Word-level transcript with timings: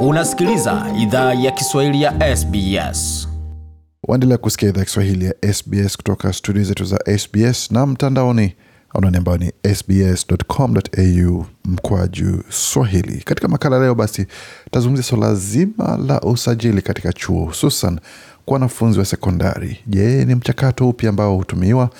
Unasikiliza 0.00 0.86
idhaa 0.98 1.34
ya 1.34 1.50
Kiswahili 1.50 2.02
ya 2.02 2.36
SBS. 2.36 3.28
Waendelea 4.08 4.38
kusikia 4.38 4.68
idhaa 4.68 4.84
Kiswahili 4.84 5.24
ya 5.24 5.52
SBS 5.54 5.96
kutoka 5.96 6.32
studio 6.32 6.64
zetu 6.64 6.84
za 6.84 6.98
SBS 7.18 7.70
na 7.70 7.86
mtandaoni 7.86 8.54
anwani 8.94 9.16
ambayo 9.16 9.38
ni 9.38 9.52
sbs.com.au 9.74 11.46
mkwaju 11.64 12.44
swahili. 12.48 13.22
Katika 13.24 13.48
makala 13.48 13.78
leo, 13.80 13.94
basi 13.94 14.26
tazungumzia 14.70 15.04
swala 15.04 15.34
zima 15.34 15.96
la 16.06 16.20
usajili 16.20 16.82
katika 16.82 17.12
chuo, 17.12 17.44
hususan 17.44 18.00
kwa 18.46 18.54
wanafunzi 18.54 18.98
wa 18.98 19.04
sekondari. 19.04 19.78
Je, 19.86 20.24
ni 20.24 20.34
mchakato 20.34 20.88
upi 20.88 21.06
ambao 21.06 21.36
hutumiwa? 21.36 21.90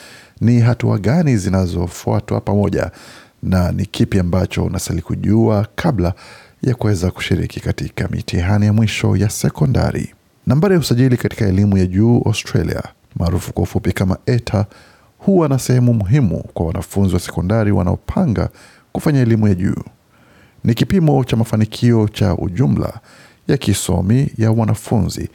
Ni 0.41 0.61
hatua 0.61 0.99
gani 0.99 1.37
zinazofuatwa 1.37 2.41
pamoja 2.41 2.91
na 3.43 3.73
ni 3.73 3.87
kipi 3.87 4.19
ambacho 4.19 4.65
unastahili 4.65 5.03
kujua 5.03 5.67
kabla 5.75 6.15
ya 6.63 6.75
kuweza 6.75 7.11
kushiriki 7.11 7.61
katika 7.61 8.09
mitihani 8.09 8.67
ya 8.67 8.73
mwisho 8.73 9.17
ya 9.17 9.31
sekondari. 9.31 10.15
Nambari 10.47 10.75
ya 10.75 10.81
usajili 10.81 11.17
katika 11.17 11.47
elimu 11.47 11.79
ya 11.79 11.87
juu 11.87 12.23
Australia, 12.27 12.83
maarufu 13.17 13.53
kwa 13.53 13.63
ufupi 13.63 13.93
kama 13.93 14.17
ETA, 14.27 14.67
huwa 15.19 15.49
na 15.49 15.59
sehemu 15.59 15.95
muhimu 15.95 16.43
kwa 16.55 16.67
wanafunzi 16.67 17.15
wa 17.15 17.21
sekondari 17.21 17.73
wanaopanga 17.73 18.49
kufanya 18.93 19.21
elimu 19.21 19.49
ya 19.49 19.55
juu. 19.55 19.83
Ni 20.65 20.75
kipimo 20.75 21.25
cha 21.25 21.37
mafanikio 21.37 22.09
cha 22.09 22.35
ujumla 22.37 23.01
ya 23.49 23.57
kisomi 23.57 24.31
ya 24.39 24.51
wanafunzi 24.51 25.29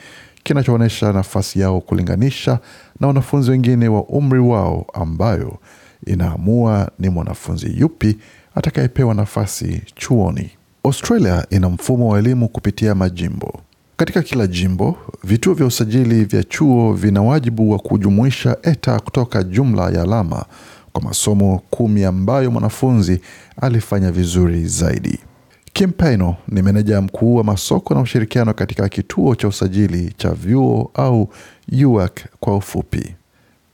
kinachoonyesha 0.43 1.11
nafasi 1.13 1.59
yao 1.59 1.81
kulinganisha 1.81 2.59
na 2.99 3.07
wanafunzi 3.07 3.51
wengine 3.51 3.87
wa 3.87 4.03
umri 4.03 4.39
wao, 4.39 4.85
ambayo 4.93 5.57
inaamua 6.05 6.91
ni 6.99 7.09
mwanafunzi 7.09 7.79
yupi 7.79 8.17
atakayepewa 8.55 9.13
nafasi 9.13 9.81
chuoni. 9.95 10.51
Australia 10.85 11.45
ina 11.49 11.69
mfumo 11.69 12.09
wa 12.09 12.19
elimu 12.19 12.47
kupitia 12.49 12.95
majimbo. 12.95 13.59
Katika 13.97 14.21
kila 14.21 14.47
jimbo, 14.47 14.97
vituo 15.23 15.53
vya 15.53 15.65
usajili 15.65 16.25
vya 16.25 16.43
chuo 16.43 16.93
vina 16.93 17.21
wajibu 17.21 17.71
wa 17.71 17.79
kujumuisha 17.79 18.57
ETA 18.63 18.99
kutoka 18.99 19.43
jumla 19.43 19.89
ya 19.89 20.01
alama 20.01 20.45
kwa 20.93 21.01
masomo 21.01 21.61
kumi 21.69 22.03
ambayo 22.03 22.51
mwanafunzi 22.51 23.21
alifanya 23.61 24.11
vizuri 24.11 24.65
zaidi. 24.67 25.19
Kim 25.73 25.91
Paino 25.91 26.35
ni 26.47 26.61
meneja 26.61 27.01
mkuu 27.01 27.35
wa 27.35 27.43
masoko 27.43 27.93
na 27.93 28.01
ushirikiano 28.01 28.53
katika 28.53 28.89
kituo 28.89 29.35
cha 29.35 29.47
usajili 29.47 30.13
cha 30.17 30.29
vyuo 30.31 30.91
au 30.93 31.29
UAC 31.85 32.19
kwa 32.39 32.55
ufupi. 32.57 33.15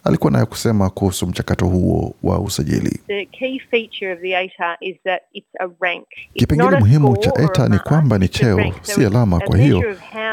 Alikuwa 0.03 0.31
nayo 0.31 0.45
kusema 0.45 0.89
kuhusu 0.89 1.27
mchakato 1.27 1.65
huo 1.65 2.15
wa 2.23 2.39
usajili. 2.39 2.99
The 3.07 3.25
key 3.25 3.59
feature 3.71 4.13
of 4.13 4.19
the 4.21 4.37
ATAR 4.37 4.77
is 4.81 4.95
that 5.03 5.21
it's 5.33 5.47
a 5.59 5.67
rank. 5.79 6.05
It's 6.11 6.33
Kipengele 6.39 6.79
muhimu 6.79 7.17
cha 7.17 7.31
ETA 7.43 7.69
ni 7.69 7.79
kwamba 7.79 8.17
ni 8.17 8.27
cheo, 8.27 8.73
si 8.81 9.05
alama. 9.05 9.39
Kwa 9.39 9.57
hiyo 9.57 9.83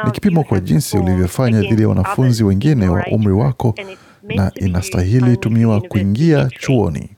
ni 0.05 0.11
kipimo 0.11 0.45
kwa 0.45 0.61
jinsi 0.61 0.99
ulivyofanya 0.99 1.61
dhidi 1.61 1.83
ya 1.83 1.89
wanafunzi 1.89 2.45
wengine 2.45 2.89
wa 2.89 3.05
umri 3.11 3.33
wako 3.33 3.75
na 4.23 4.53
inastahili 4.55 5.37
tumiwa 5.37 5.81
kuingia 5.81 6.49
chuoni. 6.59 7.11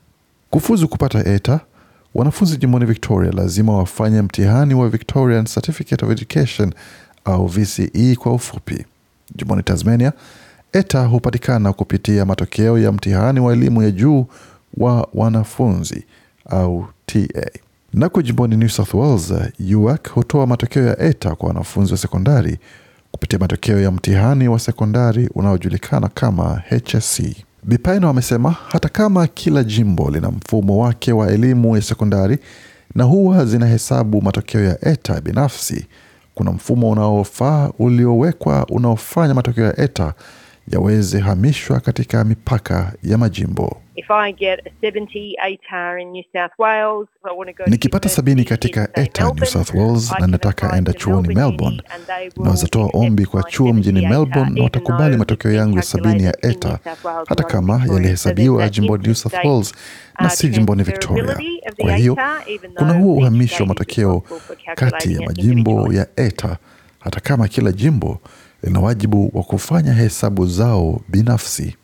Kufuzu 0.50 0.88
kupata 0.88 1.24
ETA, 1.34 1.60
wanafunzi 2.14 2.56
jimboni 2.56 2.84
Victoria 2.84 3.32
lazima 3.32 3.76
wafanye 3.78 4.22
mtihani 4.22 4.74
wa 4.74 4.88
Victorian 4.88 5.44
Certificate 5.44 6.04
of 6.04 6.10
Education 6.12 6.72
au 7.24 7.46
VCE 7.46 8.16
kwa 8.18 8.32
ufupi. 8.32 8.84
Jimboni 9.36 9.62
Tasmania, 9.62 10.12
ETA 10.72 11.04
hupatikana 11.06 11.72
kupitia 11.72 12.24
matokeo 12.24 12.78
ya 12.78 12.92
mtihani 12.92 13.40
wa 13.40 13.52
elimu 13.52 13.82
ya 13.82 13.90
juu 13.90 14.26
wa 14.76 15.08
wanafunzi 15.14 16.04
au 16.50 16.86
TA. 17.06 17.50
Nako 17.94 18.22
jimboni 18.22 18.56
New 18.56 18.68
South 18.68 18.94
Wales, 18.94 19.32
UAC 19.76 20.08
hutoa 20.10 20.46
matokeo 20.46 20.86
ya 20.86 20.98
ETA 21.02 21.34
kwa 21.34 21.48
wanafunzi 21.48 21.92
wa 21.92 21.98
sekondari 21.98 22.58
kupitia 23.12 23.38
matokeo 23.38 23.80
ya 23.80 23.90
mtihani 23.90 24.48
wa 24.48 24.58
sekondari 24.58 25.30
unaojulikana 25.34 26.08
kama 26.08 26.62
HSC. 26.70 27.22
Bipaino 27.62 28.08
amesema 28.08 28.50
hata 28.68 28.88
kama 28.88 29.26
kila 29.26 29.64
jimbo 29.64 30.10
lina 30.10 30.30
mfumo 30.30 30.78
wake 30.78 31.12
wa 31.12 31.28
elimu 31.30 31.76
ya 31.76 31.82
sekondari 31.82 32.38
na 32.94 33.04
huwa 33.04 33.44
zinahesabu 33.44 34.22
matokeo 34.22 34.64
ya 34.64 34.88
ETA 34.88 35.20
binafsi, 35.20 35.86
kuna 36.34 36.52
mfumo 36.52 36.90
unaofaa 36.90 37.70
uliowekwa 37.78 38.66
unaofanya 38.66 39.34
matokeo 39.34 39.64
ya 39.64 39.80
ETA 39.80 40.14
yaweze 40.72 41.18
hamishwa 41.20 41.80
katika 41.80 42.24
mipaka 42.24 42.92
ya 43.02 43.18
majimbo. 43.18 43.76
If 43.96 44.10
I 44.10 44.32
get 44.32 44.60
a 44.66 44.86
70 44.86 45.34
ATAR 45.42 45.98
in 46.00 46.12
New 46.12 46.22
South 46.32 46.52
Wales, 46.58 47.08
I 47.24 47.32
want 47.36 47.50
to 47.50 47.52
go 47.56 47.64
to 47.64 47.70
Nikipata 47.70 48.08
sabini 48.08 48.44
katika 48.44 48.88
ETA 48.94 49.32
New 49.34 49.44
South 49.44 49.74
Wales 49.74 50.12
na 50.20 50.26
nataka 50.26 50.76
enda 50.76 50.92
chuoni 50.92 51.34
Melbourne 51.34 51.82
naweza 52.36 52.66
toa 52.66 52.90
ombi 52.92 53.26
kwa 53.26 53.42
chuo 53.42 53.72
mjini 53.72 54.00
70 54.00 54.08
Melbourne 54.08 54.50
na 54.58 54.64
watakubali 54.64 55.16
matokeo 55.16 55.52
yangu 55.52 55.76
ya 55.76 55.82
sabini 55.82 56.24
ya 56.24 56.46
ETA 56.46 56.78
hata 57.28 57.42
kama 57.44 57.86
yalihesabiwa 57.92 58.68
jimboni 58.68 59.04
New 59.04 59.14
South 59.14 59.44
Wales 59.44 59.74
na 60.20 60.26
uh, 60.26 60.32
si 60.32 60.48
jimboni 60.48 60.82
Victoria. 60.82 61.38
Kwa 61.78 61.96
hiyo 61.96 62.16
kuna 62.74 62.92
huo 62.92 63.14
uhamisho 63.14 63.62
wa 63.62 63.68
matokeo 63.68 64.22
kati 64.74 65.12
ya 65.14 65.20
majimbo 65.22 65.92
ya 65.92 66.06
ETA, 66.16 66.56
hata 66.98 67.20
kama 67.20 67.48
kila 67.48 67.72
jimbo 67.72 68.20
lina 68.62 68.80
wajibu 68.80 69.30
wa 69.34 69.42
kufanya 69.42 69.92
hesabu 69.92 70.46
zao 70.46 71.00
binafsi. 71.08 71.76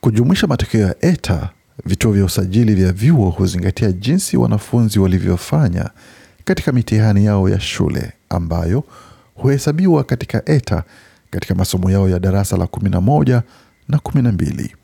Kujumuisha 0.00 0.46
matokeo 0.46 0.80
ya 0.86 0.94
ETA, 1.04 1.50
vituo 1.84 2.12
vya 2.12 2.24
usajili 2.24 2.74
vya 2.74 2.92
vyuo 2.92 3.30
huzingatia 3.30 3.92
jinsi 3.92 4.36
wanafunzi 4.36 4.98
walivyofanya 4.98 5.90
katika 6.44 6.72
mitihani 6.72 7.24
yao 7.24 7.48
ya 7.48 7.60
shule 7.60 8.12
ambayo 8.28 8.84
huhesabiwa 9.34 10.04
katika 10.04 10.42
ETA 10.50 10.84
katika 11.30 11.54
masomo 11.54 11.90
yao 11.90 12.08
ya 12.08 12.18
darasa 12.18 12.56
la 12.56 12.66
kumi 12.66 12.90
na 12.90 13.00
moja 13.00 13.42
na 13.88 13.98
kumi 13.98 14.22
na 14.22 14.32
mbili. 14.32 14.76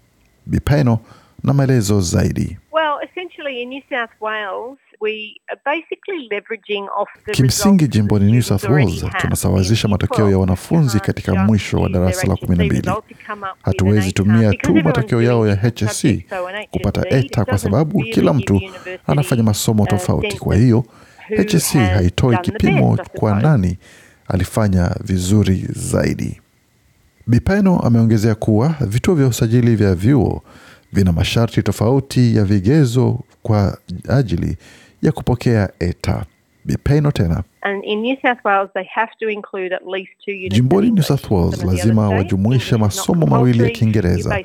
Bipeno 0.46 0.98
na 1.44 1.52
maelezo 1.52 2.00
zaidi. 2.00 2.58
Well, 2.72 2.98
essentially 3.10 3.62
in 3.62 3.68
New 3.68 3.82
South 3.90 4.10
Wales, 4.20 4.78
we 5.00 5.40
are 5.48 5.60
basically 5.64 6.28
leveraging 6.30 6.86
off 6.96 7.08
the 7.26 7.32
Kimsingi 7.32 7.88
jimboni 7.88 8.30
New 8.32 8.42
South 8.42 8.64
Wales 8.64 9.04
tunasawazisha 9.18 9.88
matokeo 9.88 10.30
ya 10.30 10.38
wanafunzi 10.38 11.00
katika 11.00 11.34
mwisho 11.34 11.76
wa 11.80 11.88
darasa 11.88 12.26
la 12.26 12.36
kumi 12.36 12.56
na 12.56 12.64
mbili. 12.64 12.90
Hatuwezi 13.62 14.12
tumia 14.12 14.52
tu 14.52 14.74
matokeo 14.74 15.22
yao 15.22 15.46
ya 15.48 15.56
HSC 15.56 16.06
kupata 16.70 17.08
ETA 17.08 17.44
kwa 17.44 17.58
sababu 17.58 18.00
kila 18.02 18.32
mtu 18.32 18.60
anafanya 19.06 19.42
masomo 19.42 19.86
tofauti. 19.86 20.38
Kwa 20.38 20.56
hiyo 20.56 20.84
HSC 21.46 21.72
haitoi 21.74 22.36
kipimo 22.38 22.98
kwa 23.16 23.40
nani 23.42 23.78
alifanya 24.28 24.96
vizuri 25.04 25.66
zaidi. 25.70 26.40
Bipeno 27.26 27.78
ameongezea 27.80 28.34
kuwa 28.34 28.74
vituo 28.80 29.14
vya 29.14 29.26
usajili 29.26 29.76
vya 29.76 29.94
vyuo 29.94 30.42
vina 30.92 31.12
masharti 31.12 31.62
tofauti 31.62 32.36
ya 32.36 32.44
vigezo 32.44 33.20
kwa 33.42 33.78
ajili 34.08 34.56
ya 35.02 35.12
kupokea 35.12 35.68
ETA. 35.80 36.24
Bipeno 36.64 37.10
tena 37.12 37.42
And 37.62 37.84
in 37.84 38.02
New 38.02 38.16
South 38.22 38.44
Wales, 38.44 38.70
they 38.74 38.84
have 38.94 39.10
to 39.20 39.28
include 39.28 39.72
at 39.74 39.82
least 39.86 40.10
two 40.24 40.32
units 40.32 40.54
Jimboni 40.54 40.90
New 40.90 41.02
South 41.02 41.30
Wales 41.30 41.64
lazima 41.64 42.08
wajumuishe 42.08 42.76
masomo 42.76 43.26
mawili 43.26 43.62
ya. 43.62 43.70
Kiingereza. 43.70 44.44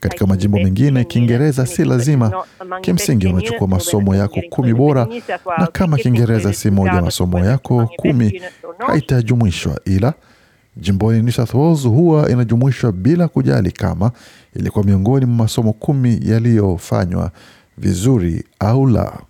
Katika 0.00 0.26
majimbo 0.26 0.58
mengine 0.58 1.04
Kiingereza 1.04 1.66
si 1.66 1.84
lazima. 1.84 2.44
Kimsingi 2.80 3.26
unachukua 3.26 3.68
masomo 3.68 4.14
yako 4.14 4.40
kumi 4.50 4.74
bora, 4.74 5.08
na 5.58 5.66
kama 5.66 5.96
Kiingereza 5.98 6.52
si 6.52 6.70
moja 6.70 7.02
masomo 7.02 7.38
yako 7.38 7.88
kumi 7.96 8.42
haitajumuishwa, 8.78 9.80
ila 9.84 10.14
jimboni 10.76 11.22
New 11.22 11.32
South 11.32 11.54
Wales 11.54 11.84
huwa 11.86 12.30
inajumuishwa 12.30 12.92
bila 12.92 13.28
kujali 13.28 13.72
kama 13.72 14.12
ilikuwa 14.56 14.84
miongoni 14.84 15.26
mwa 15.26 15.36
masomo 15.36 15.72
kumi 15.72 16.20
yaliyofanywa 16.22 17.30
vizuri 17.78 18.44
au 18.60 18.86
la. 18.86 19.20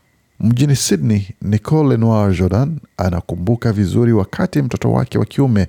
Mjini 0.42 0.76
Sydney, 0.76 1.28
Nicole 1.42 1.88
Lenoir 1.88 2.32
Jordan 2.34 2.80
anakumbuka 2.97 3.72
vizuri 3.72 4.12
wakati 4.12 4.62
mtoto 4.62 4.92
wake 4.92 5.19
wa 5.19 5.25
kiume 5.25 5.66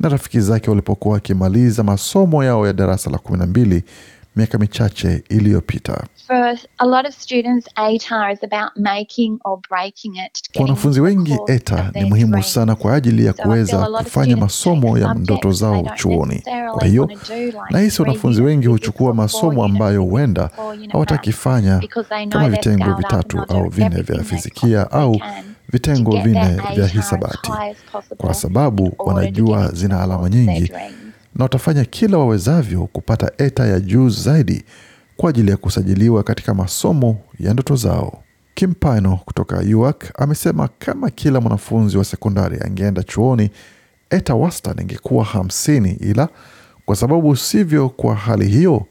na 0.00 0.08
rafiki 0.08 0.40
zake 0.40 0.70
walipokuwa 0.70 1.14
wakimaliza 1.14 1.82
masomo 1.82 2.44
yao 2.44 2.66
ya 2.66 2.72
darasa 2.72 3.10
la 3.10 3.18
kumi 3.18 3.38
na 3.38 3.46
mbili 3.46 3.84
miaka 4.36 4.58
michache 4.58 5.22
iliyopita. 5.28 6.04
For 6.26 6.58
a 6.78 6.86
lot 6.86 7.08
of 7.08 7.14
students, 7.14 7.68
ATAR 7.76 8.32
is 8.32 8.38
about 8.44 8.76
making 8.76 9.38
or 9.44 9.58
breaking 9.70 10.16
it. 10.16 10.50
Kwa 10.52 10.62
wanafunzi 10.62 11.00
wengi 11.00 11.38
ETA 11.46 11.74
of 11.88 11.94
ni 11.94 12.04
muhimu 12.04 12.42
sana 12.42 12.74
kwa 12.74 12.94
ajili 12.94 13.26
ya 13.26 13.32
kuweza 13.32 13.86
so 13.86 13.92
kufanya 13.98 14.36
masomo 14.36 14.98
ya 14.98 15.14
ndoto 15.14 15.52
zao 15.52 15.86
chuoni. 15.94 16.42
Kwa 16.72 16.86
hiyo 16.86 17.10
nahisi 17.70 18.02
wanafunzi 18.02 18.42
wengi 18.42 18.66
huchukua 18.66 19.14
masomo 19.14 19.64
ambayo 19.64 20.02
huenda 20.02 20.50
hawatakifanya 20.92 21.80
kama 22.28 22.48
vitengo 22.48 22.94
vitatu 22.94 23.38
au 23.48 23.68
vinne 23.68 24.02
vya 24.02 24.22
fizikia 24.24 24.90
au 24.90 25.20
vitengo 25.68 26.20
vinne 26.20 26.60
vya 26.74 26.86
hisabati, 26.86 27.52
kwa 28.16 28.34
sababu 28.34 28.92
wanajua 28.98 29.68
zina 29.72 30.02
alama 30.02 30.28
nyingi. 30.28 30.72
Na 31.36 31.44
watafanya 31.44 31.84
kila 31.84 32.18
wawezavyo 32.18 32.86
kupata 32.86 33.32
ETA 33.38 33.66
ya 33.66 33.80
juu 33.80 34.08
zaidi 34.08 34.64
kwa 35.16 35.30
ajili 35.30 35.50
ya 35.50 35.56
kusajiliwa 35.56 36.22
katika 36.22 36.54
masomo 36.54 37.20
ya 37.40 37.52
ndoto 37.52 37.76
zao. 37.76 38.22
Kim 38.54 38.74
Pino 38.74 39.16
kutoka 39.24 39.62
UAC 39.76 40.04
amesema 40.20 40.68
kama 40.78 41.10
kila 41.10 41.40
mwanafunzi 41.40 41.98
wa 41.98 42.04
sekondari 42.04 42.58
angeenda 42.60 43.02
chuoni, 43.02 43.50
ETA 44.10 44.34
wastani 44.34 44.82
ingekuwa 44.82 45.24
hamsini, 45.24 45.92
ila 45.92 46.28
kwa 46.84 46.96
sababu 46.96 47.36
sivyo 47.36 47.88
kwa 47.88 48.14
hali 48.14 48.48
hiyo, 48.48 48.86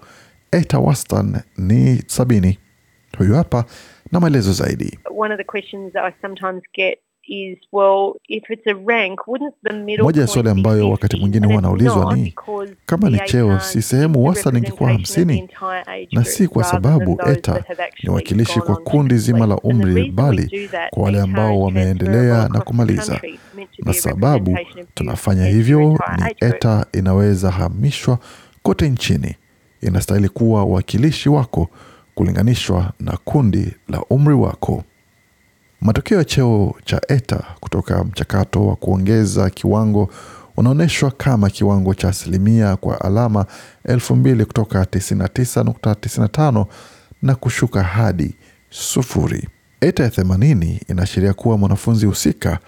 ETA 0.51 0.79
wastani 0.79 1.37
ni 1.57 2.03
sabini. 2.07 2.59
Huyu 3.17 3.35
hapa 3.35 3.65
na 4.11 4.19
maelezo 4.19 4.53
zaidi. 4.53 4.99
One 5.17 5.33
of 5.33 5.37
the 5.37 5.43
questions 5.43 5.93
that 5.93 6.03
I 6.03 6.13
sometimes 6.21 6.63
get 6.73 6.99
is, 7.27 7.57
well, 7.71 8.13
if 8.29 8.43
it's 8.49 8.67
a 8.67 8.73
rank, 8.75 9.27
wouldn't 9.27 9.55
the 9.63 9.73
middle 9.73 10.03
Moja 10.05 10.21
ya 10.21 10.27
swali 10.27 10.49
ambayo 10.49 10.89
wakati 10.91 11.17
mwingine 11.17 11.47
huwa 11.47 11.59
anaulizwa 11.59 12.15
ni, 12.15 12.33
kama 12.85 13.09
ni 13.09 13.19
cheo, 13.25 13.59
si 13.59 13.81
sehemu 13.81 14.23
wasa 14.25 14.29
wastani 14.39 14.57
ingekuwa 14.57 14.89
representation 14.91 15.39
of 15.39 15.53
the 15.53 15.63
50, 15.63 15.77
entire 15.83 16.01
age 16.03 16.07
na 16.15 16.23
si 16.25 16.47
kwa 16.47 16.63
sababu 16.63 17.21
ETA 17.31 17.63
ni 18.03 18.09
wakilishi 18.09 18.59
kwa 18.59 18.75
kundi 18.75 19.17
zima 19.17 19.45
la 19.47 19.55
umri, 19.57 20.11
bali 20.11 20.69
kwa 20.89 21.03
wale 21.03 21.21
ambao 21.21 21.59
wameendelea 21.61 22.47
na 22.49 22.61
kumaliza. 22.61 23.21
Na 23.85 23.93
sababu 23.93 24.57
tunafanya 24.93 25.45
hivyo 25.45 25.79
ni. 26.17 26.35
ETA 26.47 26.85
inaweza 26.93 27.51
hamishwa 27.51 28.19
kote 28.63 28.89
nchini, 28.89 29.35
inastahili 29.81 30.29
kuwa 30.29 30.65
wakilishi 30.65 31.29
wako 31.29 31.69
kulinganishwa 32.15 32.91
na 32.99 33.17
kundi 33.23 33.73
la 33.89 34.01
umri 34.09 34.33
wako. 34.33 34.83
Matokeo 35.85 36.17
ya 36.17 36.25
cheo 36.25 36.75
cha 36.85 37.01
ETA 37.07 37.43
kutoka 37.59 38.03
mchakato 38.03 38.67
wa 38.67 38.75
kuongeza 38.75 39.49
kiwango 39.49 40.09
unaonyeshwa 40.57 41.11
kama 41.11 41.49
kiwango 41.49 41.93
cha 41.93 42.09
asilimia 42.09 42.75
kwa 42.75 43.01
alama 43.01 43.45
elfu 43.83 44.15
mbili 44.15 44.45
kutoka 44.45 44.83
99.95 44.83 46.65
na 47.21 47.35
kushuka 47.35 47.83
hadi 47.83 48.35
sufuri. 48.69 49.49
ETA 49.81 50.03
ya 50.03 50.09
80 50.09 50.79
inaashiria 50.87 51.33
kuwa 51.33 51.57
mwanafunzi 51.57 52.05
husika 52.05 52.59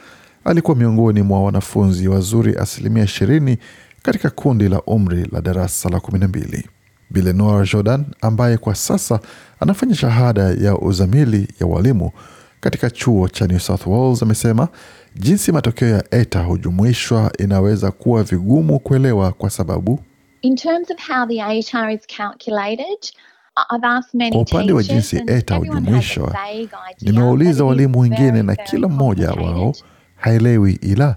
alikuwa 0.46 0.78
miongoni 0.78 1.22
mwa 1.22 1.44
wanafunzi 1.44 2.08
wazuri 2.08 2.56
asilimia 2.58 3.04
20 3.04 3.58
katika 4.04 4.30
kundi 4.30 4.69
la 4.69 4.81
umri 4.81 5.30
la 5.31 5.42
darasa 5.42 5.90
la 5.90 5.98
12. 5.98 6.64
Bilenoir 7.10 7.68
Jordan 7.72 8.06
ambaye 8.22 8.58
kwa 8.58 8.75
sasa 8.75 9.19
anafanya 9.60 9.96
shahada 9.96 10.42
ya 10.42 10.78
uzamili 10.78 11.48
ya 11.60 11.68
walimu 11.68 12.12
katika 12.59 12.89
chuo 12.89 13.27
cha 13.30 13.48
New 13.48 13.59
South 13.59 13.88
Wales 13.88 14.24
amesema 14.24 14.68
jinsi 15.15 15.51
matokeo 15.51 15.88
ya 15.89 16.04
ETA 16.15 16.44
hujumuishwa 16.44 17.31
inaweza 17.39 17.92
kuwa 17.92 18.24
vigumu 18.24 18.80
kuelewa 18.80 19.31
kwa 19.31 19.50
sababu 19.50 20.00
In 20.42 20.56
terms 20.56 20.92
of 20.92 21.07
how 21.07 21.25
the 21.27 21.42
ATAR 21.42 21.92
is 21.92 22.01
calculated, 22.18 22.98
I- 23.56 23.75
I've 23.75 23.88
asked 23.88 24.13
many 24.19 24.31
Kwa 24.31 24.42
upande 24.42 24.74
wa 24.74 24.83
jinsi 24.83 25.24
ETA 25.27 25.56
hujumuishwa, 25.56 26.36
nimewauliza 27.01 27.63
walimu 27.63 28.00
wengine 28.00 28.44
na 28.44 28.56
kila 28.56 28.88
mmoja 28.88 29.31
wao 29.31 29.74
haelewi, 30.15 30.80
ila 30.81 31.15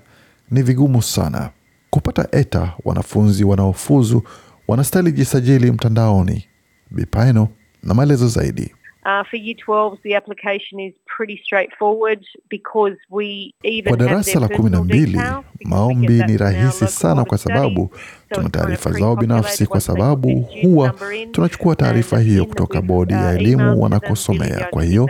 ni 0.50 0.62
vigumu 0.62 1.02
sana 1.02 1.50
kupata 1.90 2.28
ETA. 2.32 2.72
Wanafunzi 2.84 3.44
wanaofuzu 3.44 4.22
wanastahili 4.68 5.12
jisajili 5.12 5.72
mtandaoni. 5.72 6.44
Bipaino 6.90 7.48
na 7.82 7.94
maelezo 7.94 8.28
zaidi. 8.28 8.74
Uh, 9.04 9.24
for 9.24 9.36
Year 9.36 9.54
12s, 9.66 10.02
the 10.02 10.14
application 10.14 10.78
is 10.78 10.92
pretty 11.06 11.40
straightforward 11.44 12.22
because 12.50 12.96
we 13.08 13.54
even 13.64 13.88
Kwa 13.88 13.96
darasa 13.96 14.40
la 14.40 14.48
kumi 14.48 14.70
na 14.70 14.84
mbili 14.84 15.20
maombi 15.64 16.12
ni 16.26 16.36
rahisi 16.36 16.86
sana 16.86 17.24
kwa 17.24 17.38
sababu 17.38 17.90
tuna 18.30 18.48
taarifa 18.48 18.90
zao 18.92 19.16
binafsi, 19.16 19.66
kwa 19.66 19.80
sababu 19.80 20.46
huwa 20.62 20.94
tunachukua 21.32 21.76
taarifa 21.76 22.18
hiyo 22.18 22.44
kutoka 22.46 22.82
bodi 22.82 23.12
ya 23.14 23.26
uh, 23.28 23.34
elimu 23.34 23.82
wanakosomea. 23.82 24.66
Kwa 24.70 24.84
hiyo 24.84 25.08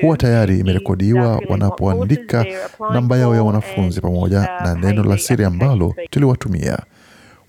huwa 0.00 0.16
tayari 0.16 0.58
imerekodiwa 0.58 1.38
uh, 1.38 1.50
wanapoandika 1.50 2.46
namba 2.92 3.16
yao 3.16 3.34
ya 3.34 3.42
wanafunzi 3.42 4.00
pamoja 4.00 4.38
uh, 4.40 4.66
na 4.66 4.74
neno 4.74 5.04
la 5.04 5.18
siri 5.18 5.44
ambalo 5.44 5.94
tuliwatumia. 6.10 6.78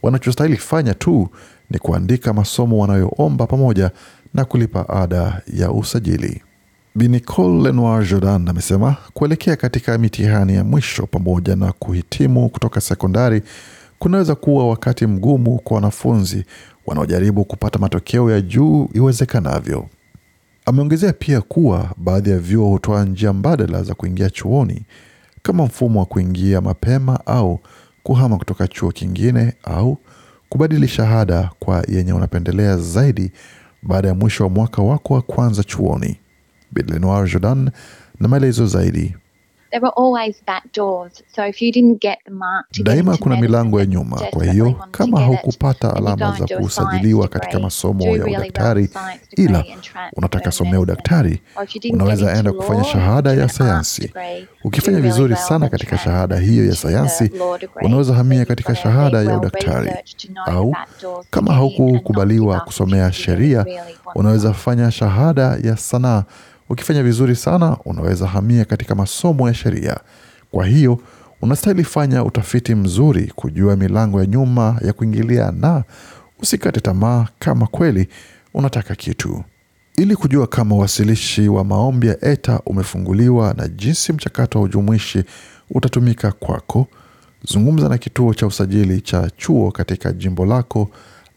Wanachostahili 0.01 0.57
fanya 0.57 0.93
tu 0.93 1.29
ni 1.69 1.79
kuandika 1.79 2.33
masomo 2.33 2.77
wanayoomba 2.79 3.47
pamoja 3.47 3.91
na 4.33 4.45
kulipa 4.45 4.89
ada 4.89 5.41
ya 5.53 5.71
usajili. 5.71 6.41
Bi 6.95 7.07
Nicole 7.07 7.63
Lenoir 7.63 8.07
Jordan 8.09 8.47
amesema 8.49 8.95
kuelekea 9.13 9.55
katika 9.55 9.97
mitihani 9.97 10.55
ya 10.55 10.63
mwisho 10.63 11.07
pamoja 11.07 11.55
na 11.55 11.71
kuhitimu 11.71 12.49
kutoka 12.49 12.81
sekondari 12.81 13.41
kunaweza 13.99 14.35
kuwa 14.35 14.69
wakati 14.69 15.07
mgumu 15.07 15.57
kwa 15.59 15.75
wanafunzi 15.75 16.45
wanaojaribu 16.85 17.45
kupata 17.45 17.79
matokeo 17.79 18.31
ya 18.31 18.41
juu 18.41 18.89
iwezekanavyo. 18.93 19.85
Ameongezea 20.65 21.13
pia 21.13 21.41
kuwa 21.41 21.89
baadhi 21.97 22.29
ya 22.29 22.39
vyuo 22.39 22.69
hutoa 22.69 23.05
njia 23.05 23.33
mbadala 23.33 23.83
za 23.83 23.93
kuingia 23.93 24.29
chuoni 24.29 24.83
kama 25.41 25.65
mfumo 25.65 25.99
wa 25.99 26.05
kuingia 26.05 26.61
mapema 26.61 27.25
au 27.25 27.59
kuhama 28.03 28.37
kutoka 28.37 28.67
chuo 28.67 28.91
kingine 28.91 29.53
au 29.63 29.97
kubadili 30.49 30.87
shahada 30.87 31.49
kwa 31.59 31.83
yenye 31.87 32.13
unapendelea 32.13 32.77
zaidi 32.77 33.31
baada 33.83 34.07
ya 34.07 34.13
mwisho 34.15 34.43
wa 34.43 34.49
mwaka 34.49 34.81
wako 34.81 35.13
wa 35.13 35.21
kwanza 35.21 35.63
chuoni. 35.63 36.17
bilenoir 36.71 37.27
Jordan 37.31 37.71
na 38.19 38.27
maelezo 38.27 38.67
zaidi. 38.67 39.15
There 39.71 39.81
were 39.81 39.93
always 39.95 40.35
back 40.47 40.63
doors, 40.73 41.21
so 41.35 41.43
if 41.45 41.61
you 41.61 41.71
didn't 41.71 42.01
get 42.01 42.17
the 42.25 42.31
mark 42.31 42.65
to 42.71 42.83
Daima 42.83 43.17
kuna 43.17 43.35
milango 43.37 43.79
ya 43.79 43.85
nyuma, 43.85 44.21
kwa 44.31 44.45
hiyo 44.45 44.75
kama 44.91 45.19
haukupata 45.21 45.95
alama 45.95 46.35
za 46.39 46.57
kusajiliwa 46.57 47.27
katika 47.27 47.59
masomo 47.59 48.03
ya 48.05 48.25
udaktari, 48.25 48.89
ila 49.37 49.63
unataka 50.13 50.51
somea 50.51 50.79
udaktari, 50.79 51.41
unaweza 51.93 52.33
enda 52.37 52.51
kufanya 52.53 52.83
shahada 52.83 53.33
ya 53.33 53.49
sayansi. 53.49 54.13
Ukifanya 54.63 54.99
vizuri 54.99 55.35
sana 55.35 55.69
katika 55.69 55.97
shahada 55.97 56.37
hiyo 56.39 56.65
ya 56.65 56.75
sayansi, 56.75 57.31
unaweza 57.81 58.13
hamia 58.13 58.45
katika 58.45 58.75
shahada 58.75 59.21
ya 59.21 59.37
udaktari. 59.37 59.91
Au 60.45 60.75
kama 61.29 61.53
haukukubaliwa 61.53 62.59
kusomea 62.59 63.11
sheria, 63.11 63.65
unaweza 64.15 64.53
fanya 64.53 64.91
shahada 64.91 65.57
ya 65.63 65.77
sanaa. 65.77 66.23
Ukifanya 66.69 67.03
vizuri 67.03 67.35
sana, 67.35 67.77
unaweza 67.85 68.27
hamia 68.27 68.65
katika 68.65 68.95
masomo 68.95 69.47
ya 69.47 69.53
sheria. 69.53 69.97
Kwa 70.51 70.65
hiyo 70.65 70.99
unastahili 71.41 71.83
fanya 71.83 72.23
utafiti 72.23 72.75
mzuri 72.75 73.31
kujua 73.35 73.75
milango 73.75 74.19
ya 74.19 74.25
nyuma 74.25 74.79
ya 74.85 74.93
kuingilia, 74.93 75.51
na 75.51 75.83
usikate 76.41 76.79
tamaa 76.79 77.27
kama 77.39 77.67
kweli 77.67 78.07
unataka 78.53 78.95
kitu. 78.95 79.43
Ili 79.97 80.15
kujua 80.15 80.47
kama 80.47 80.75
uwasilishi 80.75 81.47
wa 81.49 81.63
maombi 81.63 82.07
ya 82.07 82.25
ETA 82.25 82.61
umefunguliwa 82.65 83.53
na 83.57 83.67
jinsi 83.67 84.13
mchakato 84.13 84.59
wa 84.59 84.65
ujumuishi 84.65 85.23
utatumika 85.71 86.31
kwako, 86.31 86.87
zungumza 87.43 87.89
na 87.89 87.97
kituo 87.97 88.33
cha 88.33 88.47
usajili 88.47 89.01
cha 89.01 89.29
chuo 89.37 89.71
katika 89.71 90.11
jimbo 90.13 90.45
lako 90.45 90.89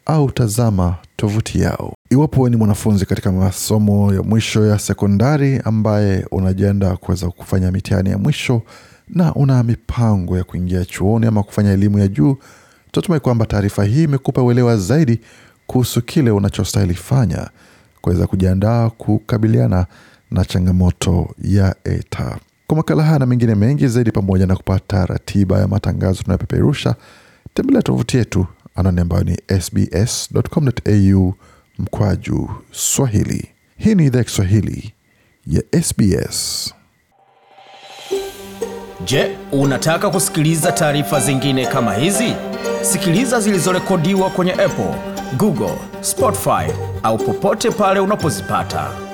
au 0.06 0.30
tazama 0.30 0.96
tovuti 1.16 1.60
yao. 1.60 1.94
Iwapo 2.10 2.48
ni 2.48 2.56
mwanafunzi 2.56 3.06
katika 3.06 3.32
masomo 3.32 4.14
ya 4.14 4.22
mwisho 4.22 4.66
ya 4.66 4.78
sekondari 4.78 5.60
ambaye 5.64 6.26
unajiandaa 6.30 6.96
kuweza 6.96 7.30
kufanya 7.30 7.70
mitihani 7.72 8.10
ya 8.10 8.18
mwisho 8.18 8.62
na 9.08 9.34
una 9.34 9.62
mipango 9.62 10.38
ya 10.38 10.44
kuingia 10.44 10.84
chuoni 10.84 11.26
ama 11.26 11.42
kufanya 11.42 11.72
elimu 11.72 11.98
ya 11.98 12.08
juu, 12.08 12.36
tunatumai 12.92 13.20
kwamba 13.20 13.46
taarifa 13.46 13.84
hii 13.84 14.02
imekupa 14.02 14.42
uelewa 14.42 14.76
zaidi 14.76 15.20
kuhusu 15.66 16.02
kile 16.02 16.30
unachostahili 16.30 16.94
fanya 16.94 17.48
kuweza 18.00 18.26
kujiandaa 18.26 18.90
kukabiliana 18.90 19.86
na 20.30 20.44
changamoto 20.44 21.28
ya 21.42 21.74
ETA. 21.84 22.36
Kwa 22.66 22.76
makala 22.76 23.02
haya 23.02 23.18
na 23.18 23.26
mengine 23.26 23.54
mengi 23.54 23.88
zaidi, 23.88 24.10
pamoja 24.10 24.46
na 24.46 24.56
kupata 24.56 25.06
ratiba 25.06 25.58
ya 25.58 25.68
matangazo 25.68 26.22
tunayopeperusha, 26.22 26.94
tembelea 27.54 27.82
tovuti 27.82 28.16
yetu 28.16 28.46
anwani 28.74 29.00
ambayo 29.00 29.24
ni 29.24 29.36
sbs.com.au 29.60 31.34
mkwaju 31.78 32.50
Swahili. 32.72 33.48
Hii 33.76 33.94
ni 33.94 34.06
idhaa 34.06 34.18
ya 34.18 34.24
Kiswahili 34.24 34.92
ya 35.46 35.62
SBS. 35.82 36.74
Je, 39.04 39.36
unataka 39.52 40.10
kusikiliza 40.10 40.72
taarifa 40.72 41.20
zingine 41.20 41.66
kama 41.66 41.94
hizi? 41.94 42.34
Sikiliza 42.82 43.40
zilizorekodiwa 43.40 44.30
kwenye 44.30 44.52
Apple, 44.52 44.94
Google, 45.36 45.78
Spotify 46.00 46.72
au 47.02 47.18
popote 47.18 47.70
pale 47.70 48.00
unapozipata. 48.00 49.11